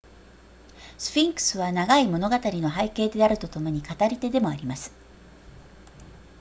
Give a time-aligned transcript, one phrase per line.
[0.97, 4.91] スフィンクスは長い物語の背景であるとともに語り手でもあります